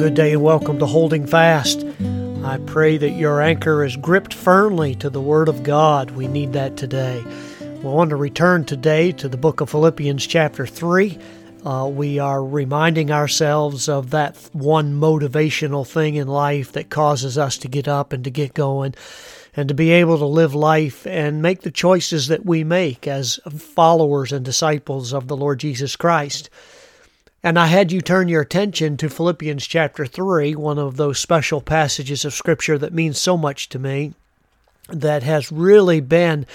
[0.00, 1.84] good day and welcome to Holding Fast.
[2.42, 6.12] I pray that your anchor is gripped firmly to the Word of God.
[6.12, 7.22] We need that today.
[7.60, 11.18] We want to return today to the book of Philippians, chapter 3.
[11.66, 17.58] Uh, we are reminding ourselves of that one motivational thing in life that causes us
[17.58, 18.94] to get up and to get going
[19.54, 23.38] and to be able to live life and make the choices that we make as
[23.50, 26.48] followers and disciples of the Lord Jesus Christ.
[27.42, 31.62] And I had you turn your attention to Philippians chapter 3, one of those special
[31.62, 34.12] passages of Scripture that means so much to me,
[34.90, 36.46] that has really been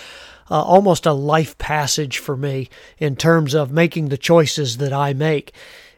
[0.52, 5.14] uh, almost a life passage for me in terms of making the choices that I
[5.14, 5.54] make.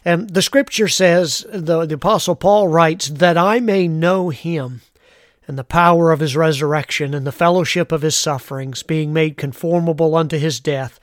[0.06, 4.82] And the Scripture says, the, the Apostle Paul writes, that I may know him
[5.50, 10.16] and the power of his resurrection and the fellowship of his sufferings, being made conformable
[10.16, 10.98] unto his death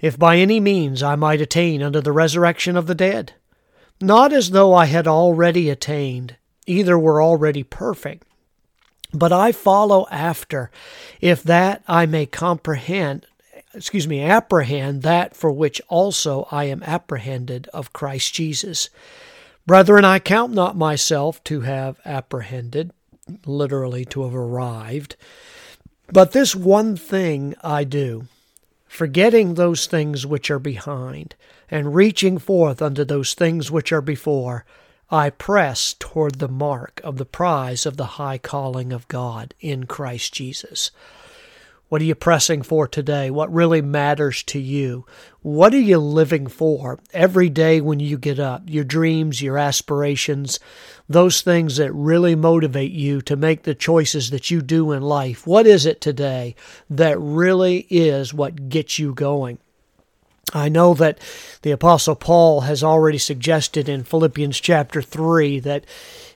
[0.00, 3.32] if by any means I might attain unto the resurrection of the dead.
[4.00, 8.24] Not as though I had already attained, either were already perfect,
[9.12, 10.70] but I follow after,
[11.20, 13.26] if that I may comprehend,
[13.74, 18.90] excuse me, apprehend that for which also I am apprehended of Christ Jesus.
[19.66, 22.92] Brethren, I count not myself to have apprehended,
[23.44, 25.16] literally to have arrived,
[26.12, 28.28] but this one thing I do
[28.88, 31.34] forgetting those things which are behind,
[31.70, 34.64] and reaching forth unto those things which are before,
[35.10, 39.84] I press toward the mark of the prize of the high calling of God in
[39.84, 40.90] Christ Jesus.
[41.88, 43.30] What are you pressing for today?
[43.30, 45.06] What really matters to you?
[45.40, 48.62] What are you living for every day when you get up?
[48.66, 50.60] Your dreams, your aspirations,
[51.08, 55.46] those things that really motivate you to make the choices that you do in life.
[55.46, 56.54] What is it today
[56.90, 59.58] that really is what gets you going?
[60.52, 61.18] I know that
[61.62, 65.84] the Apostle Paul has already suggested in Philippians chapter 3 that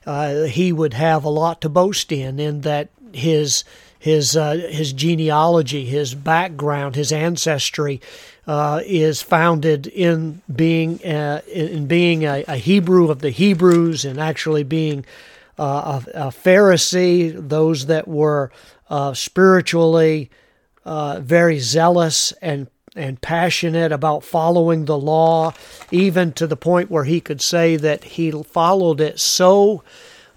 [0.06, 3.64] uh, he would have a lot to boast in, in that his
[4.02, 8.00] his uh, his genealogy, his background, his ancestry
[8.48, 14.18] uh, is founded in being uh, in being a, a, Hebrew of the Hebrews and
[14.18, 15.04] actually being
[15.56, 17.48] uh, a, a, Pharisee.
[17.48, 18.50] Those that were
[18.90, 20.30] uh, spiritually
[20.84, 25.54] uh, very zealous and and passionate about following the law,
[25.92, 29.84] even to the point where he could say that he followed it so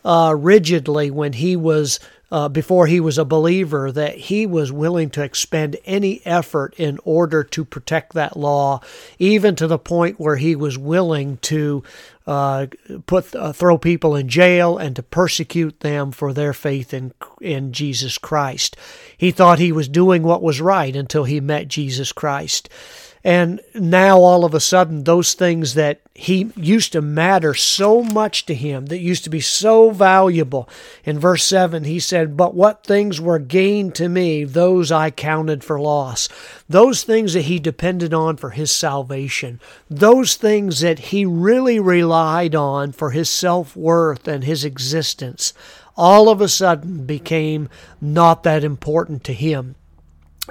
[0.06, 2.00] rigidly when he was
[2.32, 7.00] uh, before he was a believer that he was willing to expend any effort in
[7.04, 8.82] order to protect that law,
[9.20, 11.84] even to the point where he was willing to
[12.26, 12.66] uh,
[13.06, 17.72] put uh, throw people in jail and to persecute them for their faith in in
[17.72, 18.76] Jesus Christ.
[19.18, 22.68] He thought he was doing what was right until he met Jesus Christ.
[23.26, 28.46] And now all of a sudden, those things that he used to matter so much
[28.46, 30.70] to him, that used to be so valuable.
[31.04, 35.64] In verse 7, he said, But what things were gained to me, those I counted
[35.64, 36.30] for loss.
[36.70, 39.60] Those things that he depended on for his salvation,
[39.90, 45.52] those things that he really relied on for his self worth and his existence,
[45.98, 47.70] all of a sudden became
[48.00, 49.74] not that important to him.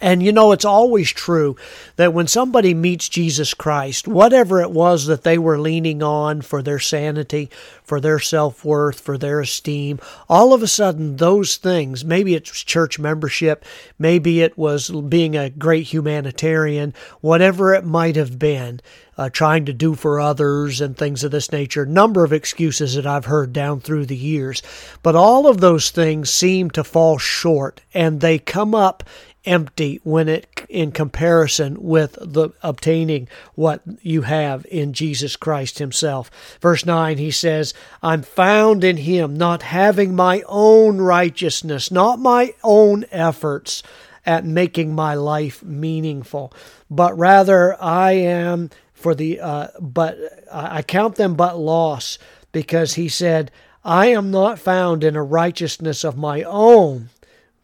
[0.03, 1.57] And you know, it's always true
[1.97, 6.63] that when somebody meets Jesus Christ, whatever it was that they were leaning on for
[6.63, 7.49] their sanity,
[7.85, 12.51] for their self worth, for their esteem, all of a sudden those things, maybe it
[12.51, 13.65] was church membership,
[13.97, 18.81] maybe it was being a great humanitarian, whatever it might have been,
[19.17, 21.87] uh, trying to do for others and things of this nature.
[21.87, 24.61] Number of excuses that I've heard down through the years.
[25.05, 29.05] But all of those things seem to fall short and they come up
[29.45, 36.31] empty when it in comparison with the obtaining what you have in Jesus Christ himself.
[36.61, 42.55] Verse 9 he says, I'm found in him not having my own righteousness, not my
[42.63, 43.83] own efforts
[44.27, 46.53] at making my life meaningful,
[46.91, 50.17] but rather I am for the uh, but
[50.51, 52.19] I count them but loss
[52.53, 53.51] because he said,
[53.85, 57.11] I am not found in a righteousness of my own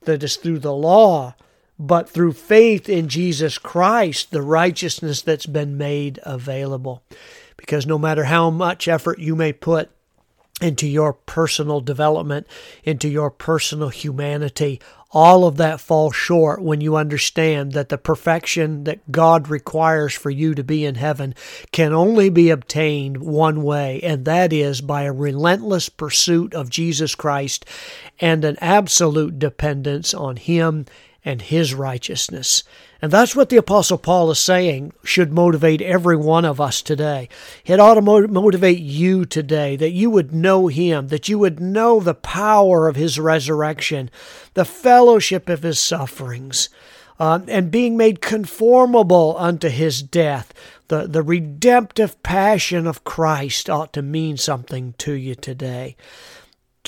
[0.02, 1.34] that is through the law
[1.80, 7.02] but through faith in Jesus Christ, the righteousness that's been made available.
[7.56, 9.90] Because no matter how much effort you may put
[10.60, 12.46] into your personal development,
[12.84, 14.78] into your personal humanity,
[15.10, 20.28] all of that falls short when you understand that the perfection that God requires for
[20.28, 21.34] you to be in heaven
[21.72, 27.14] can only be obtained one way, and that is by a relentless pursuit of Jesus
[27.14, 27.64] Christ
[28.20, 30.84] and an absolute dependence on Him
[31.24, 32.62] and his righteousness.
[33.02, 37.28] And that's what the Apostle Paul is saying should motivate every one of us today.
[37.64, 42.00] It ought to motivate you today that you would know him, that you would know
[42.00, 44.10] the power of his resurrection,
[44.54, 46.68] the fellowship of his sufferings,
[47.18, 50.52] uh, and being made conformable unto his death.
[50.88, 55.96] The, the redemptive passion of Christ ought to mean something to you today.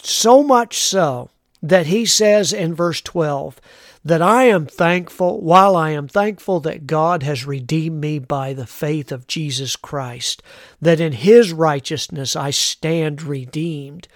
[0.02, 1.30] So much so
[1.62, 3.60] that he says in verse 12,
[4.04, 8.66] that I am thankful, while I am thankful that God has redeemed me by the
[8.66, 10.42] faith of Jesus Christ,
[10.80, 14.08] that in His righteousness I stand redeemed.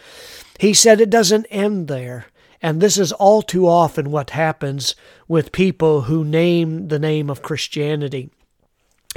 [0.58, 2.26] He said it doesn't end there.
[2.62, 4.96] And this is all too often what happens
[5.28, 8.30] with people who name the name of Christianity.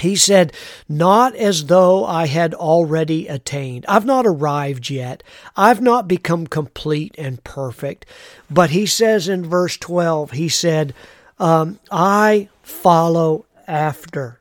[0.01, 0.54] He said,
[0.88, 3.86] Not as though I had already attained.
[3.88, 5.24] I've not arrived yet.
[5.56, 8.06] I've not become complete and perfect.
[8.50, 10.94] But he says in verse 12, He said,
[11.40, 14.40] um, I follow after.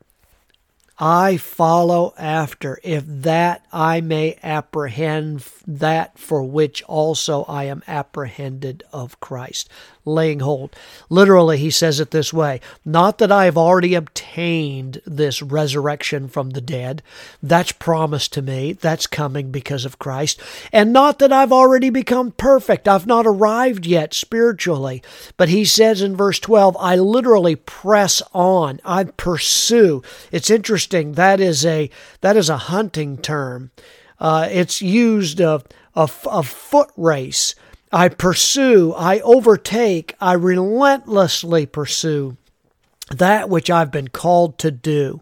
[1.01, 8.83] I follow after, if that I may apprehend that for which also I am apprehended
[8.91, 9.69] of Christ
[10.09, 10.75] laying hold.
[11.09, 16.51] Literally, he says it this way Not that I have already obtained this resurrection from
[16.51, 17.01] the dead.
[17.41, 18.73] That's promised to me.
[18.73, 20.41] That's coming because of Christ.
[20.71, 22.87] And not that I've already become perfect.
[22.87, 25.01] I've not arrived yet spiritually.
[25.37, 28.79] But he says in verse 12, I literally press on.
[28.83, 30.01] I pursue.
[30.31, 31.13] It's interesting.
[31.13, 31.89] That is a,
[32.21, 33.71] that is a hunting term.
[34.19, 35.65] Uh, it's used of
[35.95, 37.55] a, a foot race.
[37.91, 42.37] I pursue, I overtake, I relentlessly pursue
[43.09, 45.21] that which I've been called to do.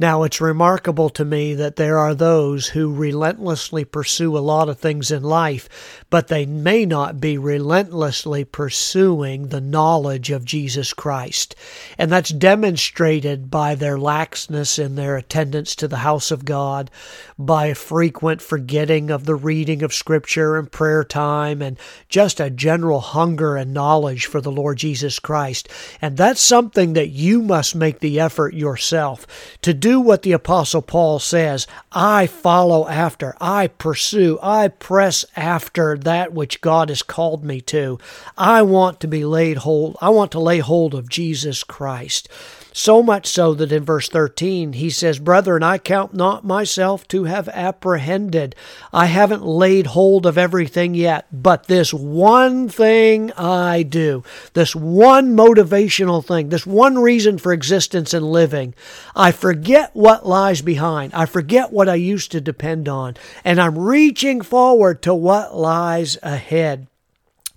[0.00, 4.78] Now, it's remarkable to me that there are those who relentlessly pursue a lot of
[4.78, 11.56] things in life, but they may not be relentlessly pursuing the knowledge of Jesus Christ.
[11.98, 16.92] And that's demonstrated by their laxness in their attendance to the house of God,
[17.36, 21.76] by frequent forgetting of the reading of Scripture and prayer time, and
[22.08, 25.68] just a general hunger and knowledge for the Lord Jesus Christ.
[26.00, 29.26] And that's something that you must make the effort yourself
[29.62, 35.24] to do do what the Apostle Paul says I follow after, I pursue, I press
[35.34, 37.98] after that which God has called me to.
[38.36, 42.28] I want to be laid hold, I want to lay hold of Jesus Christ.
[42.72, 47.24] So much so that in verse 13 he says, Brethren, I count not myself to
[47.24, 48.54] have apprehended.
[48.92, 54.22] I haven't laid hold of everything yet, but this one thing I do,
[54.52, 58.74] this one motivational thing, this one reason for existence and living,
[59.16, 61.14] I forget what lies behind.
[61.14, 66.18] I forget what I used to depend on, and I'm reaching forward to what lies
[66.22, 66.86] ahead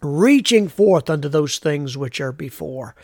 [0.02, 2.96] reaching forth unto those things which are before.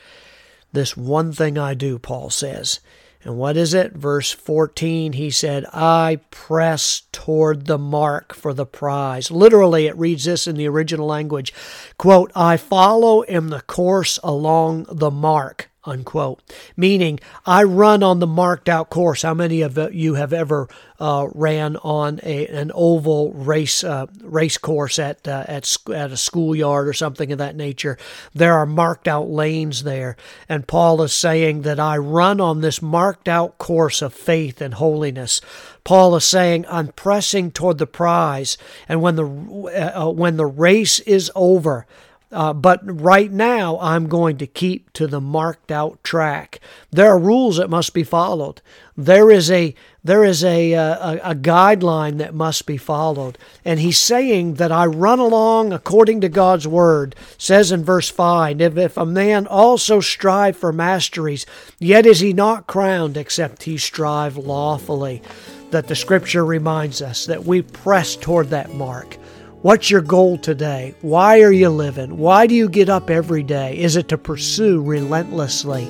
[0.77, 2.81] This one thing I do, Paul says.
[3.23, 3.93] And what is it?
[3.93, 9.31] Verse 14, he said, I press toward the mark for the prize.
[9.31, 11.51] Literally, it reads this in the original language
[11.97, 16.41] quote, I follow in the course along the mark unquote.
[16.75, 19.23] Meaning, I run on the marked out course.
[19.23, 20.67] How many of you have ever
[20.99, 26.17] uh, ran on a, an oval race uh, race course at uh, at at a
[26.17, 27.97] schoolyard or something of that nature?
[28.33, 30.17] There are marked out lanes there,
[30.49, 34.75] and Paul is saying that I run on this marked out course of faith and
[34.75, 35.41] holiness.
[35.83, 38.57] Paul is saying, I'm pressing toward the prize,
[38.89, 41.85] and when the uh, uh, when the race is over,
[42.31, 46.59] uh, but right now, I'm going to keep to the marked out track.
[46.91, 48.61] There are rules that must be followed.
[48.97, 53.79] There is a there is a, uh, a, a guideline that must be followed, and
[53.79, 57.15] he's saying that I run along according to God's word.
[57.37, 61.45] Says in verse five, if, if a man also strive for masteries,
[61.79, 65.21] yet is he not crowned, except he strive lawfully.
[65.71, 69.17] That the Scripture reminds us that we press toward that mark.
[69.63, 70.93] What's your goal today?
[71.01, 72.17] Why are you living?
[72.17, 73.75] Why do you get up every day?
[73.75, 75.89] Is it to pursue relentlessly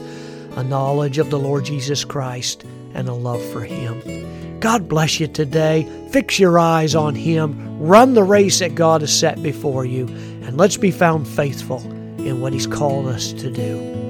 [0.56, 4.60] a knowledge of the Lord Jesus Christ and a love for Him?
[4.62, 5.86] God bless you today.
[6.12, 7.78] Fix your eyes on Him.
[7.78, 10.08] Run the race that God has set before you.
[10.44, 11.82] And let's be found faithful
[12.22, 14.07] in what He's called us to do.